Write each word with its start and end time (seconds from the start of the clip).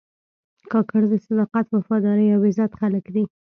کاکړ 0.71 1.01
د 1.11 1.13
صداقت، 1.25 1.65
وفادارۍ 1.71 2.27
او 2.35 2.39
عزت 2.49 2.71
خلک 2.81 3.05
دي. 3.15 3.23